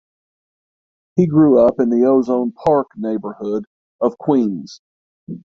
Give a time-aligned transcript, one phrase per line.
[1.15, 3.65] He grew up in the Ozone Park neighborhood
[3.99, 4.81] of Queens.